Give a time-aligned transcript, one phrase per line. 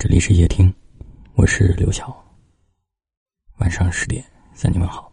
[0.00, 0.72] 这里是夜听，
[1.34, 2.10] 我是刘晓。
[3.58, 5.12] 晚上十点向你问好。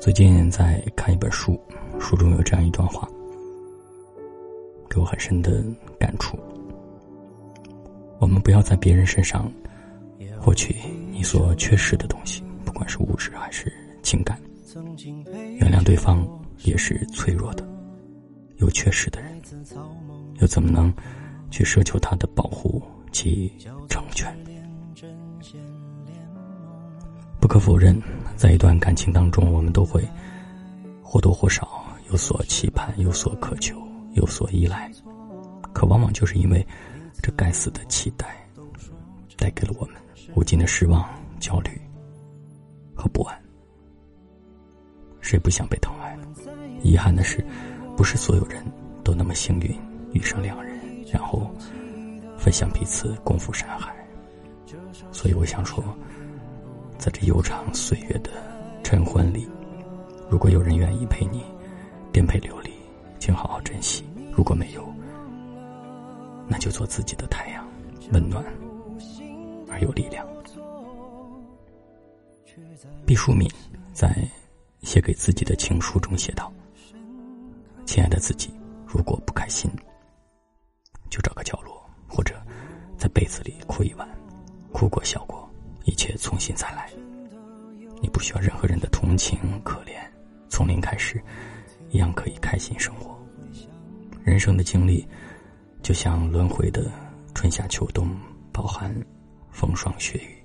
[0.00, 1.56] 最近在看一本书，
[2.00, 3.08] 书中有这样一段话，
[4.90, 5.62] 给我很深的
[6.00, 6.36] 感触。
[8.18, 9.48] 我们不要在别人身上
[10.36, 10.74] 获取
[11.12, 13.72] 你所缺失的东西，不管是物质还是
[14.02, 14.36] 情感。
[15.60, 16.26] 原谅对方
[16.64, 17.66] 也是脆弱的，
[18.56, 19.42] 有缺失的人，
[20.40, 20.92] 又怎么能
[21.50, 23.52] 去奢求他的保护及
[23.88, 24.34] 成全？
[27.40, 28.00] 不可否认，
[28.36, 30.02] 在一段感情当中，我们都会
[31.02, 33.76] 或多或少有所期盼、有所渴求、
[34.14, 34.90] 有所依赖，
[35.72, 36.64] 可往往就是因为
[37.20, 38.46] 这该死的期待，
[39.36, 39.96] 带给了我们
[40.36, 41.04] 无尽的失望、
[41.40, 41.70] 焦虑
[42.94, 43.36] 和不安。
[45.20, 45.92] 谁不想被疼？
[46.82, 47.44] 遗憾的是，
[47.96, 48.62] 不是所有人
[49.04, 49.74] 都那么幸运
[50.12, 50.76] 遇上两人，
[51.12, 51.48] 然后
[52.36, 53.94] 分享彼此，共赴山海。
[55.10, 55.82] 所以我想说，
[56.98, 58.30] 在这悠长岁月的
[58.82, 59.48] 晨昏里，
[60.28, 61.44] 如果有人愿意陪你
[62.12, 62.70] 颠沛流离，
[63.18, 64.02] 请好好珍惜；
[64.36, 64.86] 如果没有，
[66.48, 67.66] 那就做自己的太阳，
[68.12, 68.44] 温暖
[69.68, 70.26] 而有力量。
[73.06, 73.48] 毕淑敏
[73.92, 74.14] 在。
[74.82, 76.52] 写给自己的情书中写道
[77.84, 78.52] ：“亲爱的自己，
[78.86, 79.70] 如果不开心，
[81.10, 82.34] 就找个角落，或者
[82.96, 84.08] 在被子里哭一晚，
[84.72, 85.48] 哭过笑过，
[85.84, 86.90] 一切重新再来。
[88.00, 89.94] 你不需要任何人的同情可怜，
[90.48, 91.22] 从零开始，
[91.90, 93.16] 一样可以开心生活。
[94.24, 95.06] 人生的经历，
[95.82, 96.90] 就像轮回的
[97.34, 98.08] 春夏秋冬，
[98.52, 98.94] 饱含
[99.50, 100.42] 风霜雪雨。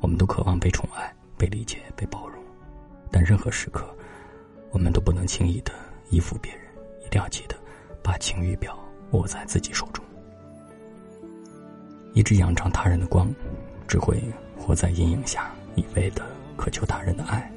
[0.00, 2.42] 我们都渴望被宠爱、被理解、被包容。”
[3.10, 3.88] 但任何时刻，
[4.70, 5.72] 我们都不能轻易的
[6.10, 6.62] 依附别人，
[7.04, 7.56] 一定要记得
[8.02, 8.78] 把晴雨表
[9.10, 10.04] 握在自己手中。
[12.14, 13.32] 一直仰仗他人的光，
[13.86, 14.22] 只会
[14.56, 15.42] 活在阴影下；
[15.76, 16.24] 一味的
[16.56, 17.50] 渴求他人的爱，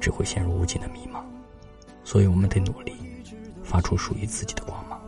[0.00, 1.22] 只会陷入无尽的迷茫。
[2.04, 2.94] 所以，我们得努力
[3.62, 5.00] 发出属于自己的光芒，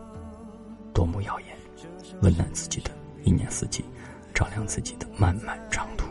[0.93, 1.47] 多么耀眼，
[2.21, 2.89] 温暖自己的
[3.23, 3.83] 一年四季，
[4.33, 6.07] 照亮自己的漫漫长途。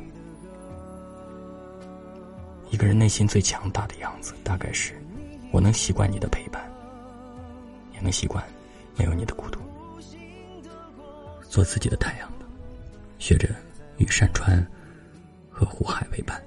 [2.70, 5.01] 一个人内心最强大的样子，大概是
[5.52, 6.68] 我能习惯你的陪伴，
[7.92, 8.42] 也能习惯
[8.96, 9.60] 没有你的孤独。
[11.42, 12.46] 做自己的太阳吧，
[13.18, 13.54] 学着
[13.98, 14.66] 与山川
[15.50, 16.42] 和湖海为伴，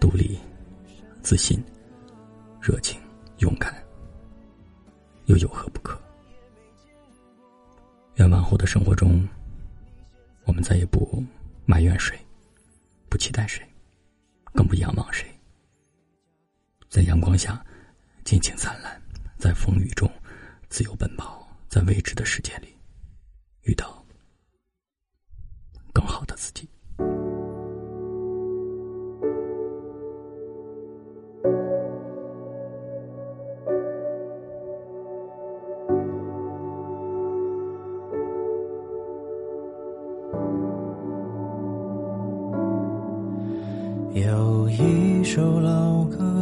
[0.00, 0.36] 独立、
[1.22, 1.62] 自信、
[2.60, 3.00] 热情、
[3.38, 3.72] 勇敢，
[5.26, 5.96] 又有何不可？
[8.16, 9.26] 愿往后的生活中，
[10.44, 11.22] 我们再也不
[11.64, 12.18] 埋怨谁，
[13.08, 13.64] 不期待谁，
[14.52, 15.24] 更不仰望谁。
[16.88, 17.64] 在阳光下
[18.28, 19.00] 尽情灿烂，
[19.38, 20.06] 在风雨中
[20.68, 22.68] 自由奔跑，在未知的世界里
[23.62, 24.04] 遇到
[25.94, 26.68] 更好的自己。
[44.12, 46.37] 有一首老歌。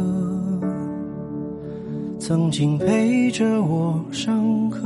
[2.27, 4.85] 曾经陪着我上课，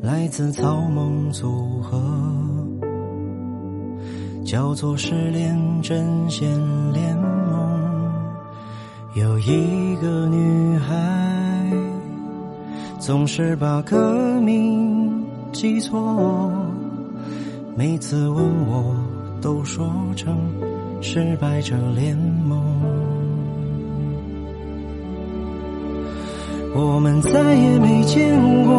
[0.00, 2.00] 来自草蜢组合，
[4.42, 6.48] 叫做失恋阵线
[6.94, 7.78] 联盟。
[9.14, 11.70] 有一个女孩，
[12.98, 15.22] 总是把歌名
[15.52, 16.50] 记错，
[17.76, 18.96] 每次问我
[19.42, 20.38] 都说成
[21.02, 22.58] 失败者联盟。
[26.72, 28.72] 我们再也没见过，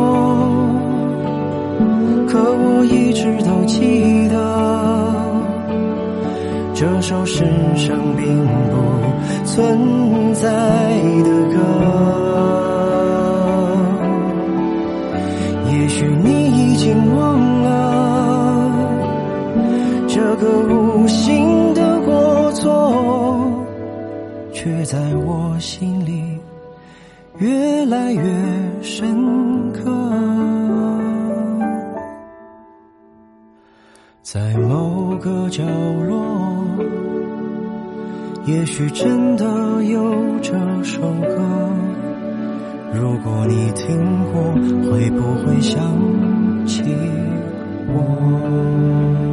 [2.27, 4.35] 可我一直都记得
[6.73, 7.43] 这首世
[7.75, 8.81] 上并不
[9.45, 10.49] 存在
[11.23, 11.57] 的歌。
[15.71, 18.71] 也许你已经忘了
[20.07, 23.51] 这个无心的过错，
[24.53, 26.21] 却在我心里。
[27.37, 28.21] 越来越
[28.81, 29.89] 深刻，
[34.21, 35.63] 在某个角
[36.07, 36.65] 落，
[38.45, 39.45] 也许真的
[39.83, 41.69] 有这首歌。
[42.93, 43.97] 如果你听
[44.31, 44.41] 过，
[44.91, 45.81] 会不会想
[46.67, 46.83] 起
[47.87, 49.30] 我？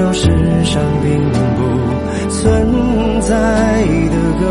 [0.00, 0.28] 首世
[0.64, 1.60] 上并不
[2.30, 3.34] 存在
[4.08, 4.42] 的歌。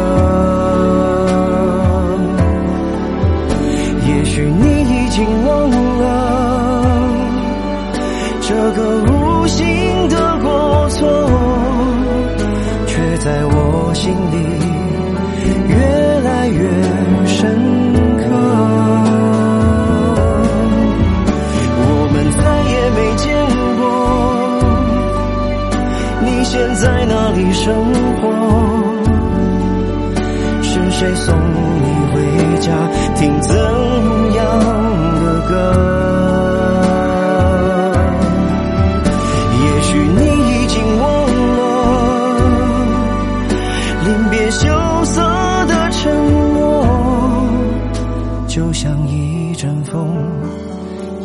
[4.08, 5.79] 也许你已经忘了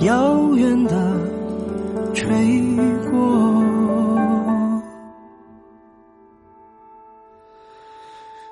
[0.05, 0.95] 遥远的
[2.13, 2.37] 吹
[3.11, 3.65] 过。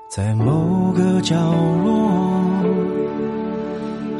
[0.08, 1.36] 在某个角
[1.84, 2.02] 落，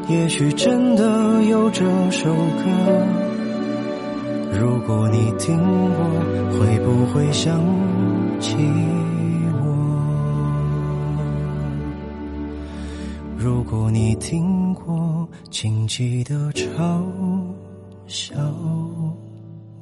[0.08, 2.64] 也许真的有这首歌。
[4.61, 7.58] 如果你听过，会不会想
[8.40, 8.56] 起
[13.43, 17.03] 如果你听过，请记得嘲
[18.06, 18.37] 笑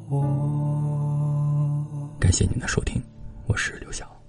[0.09, 0.25] 我。
[2.19, 3.03] 感谢您的收听，
[3.47, 4.20] 我是刘晓。